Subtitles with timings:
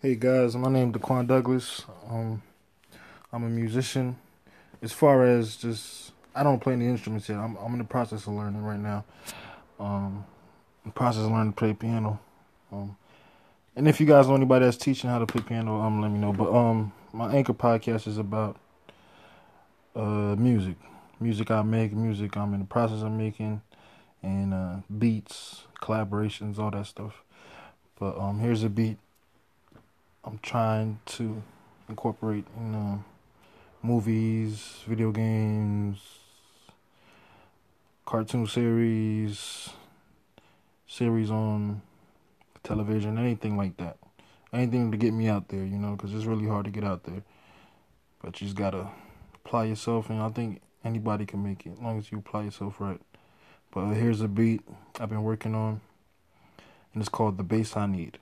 [0.00, 1.84] Hey guys, my name is Daquan Douglas.
[2.08, 2.40] Um,
[3.32, 4.16] I'm a musician.
[4.80, 7.38] As far as just, I don't play any instruments yet.
[7.38, 9.04] I'm I'm in the process of learning right now.
[9.80, 10.24] Um,
[10.84, 12.20] the process of learning to play piano.
[12.70, 12.96] Um,
[13.74, 16.20] and if you guys know anybody that's teaching how to play piano, um, let me
[16.20, 16.32] know.
[16.32, 18.56] But um, my anchor podcast is about
[19.96, 20.76] uh music,
[21.18, 23.62] music I make, music I'm in the process of making,
[24.22, 27.24] and uh, beats, collaborations, all that stuff.
[27.98, 28.98] But um, here's a beat
[30.28, 31.42] I'm trying to
[31.88, 33.02] incorporate in
[33.82, 36.02] movies, video games,
[38.04, 39.70] cartoon series,
[40.86, 41.80] series on
[42.62, 43.96] television, anything like that.
[44.52, 47.04] Anything to get me out there, you know, because it's really hard to get out
[47.04, 47.22] there.
[48.22, 48.88] But you just gotta
[49.34, 52.82] apply yourself, and I think anybody can make it as long as you apply yourself
[52.82, 53.00] right.
[53.70, 54.60] But here's a beat
[55.00, 55.80] I've been working on,
[56.92, 58.18] and it's called The Bass I Need.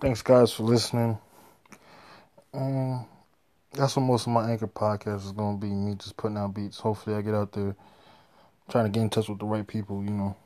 [0.00, 1.18] Thanks, guys, for listening.
[2.54, 3.04] Um,
[3.72, 6.54] that's what most of my anchor podcast is going to be me just putting out
[6.54, 6.78] beats.
[6.78, 7.74] Hopefully, I get out there
[8.70, 10.36] trying to get in touch with the right people, you know,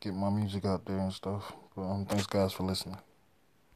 [0.00, 1.52] get my music out there and stuff.
[1.74, 2.98] But um, thanks, guys, for listening.